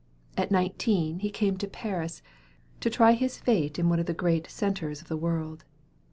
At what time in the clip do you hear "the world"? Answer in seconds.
5.09-5.63